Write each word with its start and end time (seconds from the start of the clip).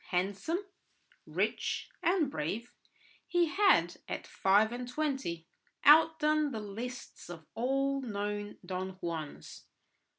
Handsome, 0.07 0.65
rich, 1.27 1.91
and 2.01 2.31
brave, 2.31 2.73
he 3.27 3.45
had, 3.49 3.97
at 4.07 4.25
five 4.25 4.71
and 4.71 4.87
twenty, 4.87 5.45
outdone 5.85 6.49
the 6.51 6.59
lists 6.59 7.29
of 7.29 7.45
all 7.53 8.01
known 8.01 8.57
Don 8.65 8.97
Juans. 8.99 9.65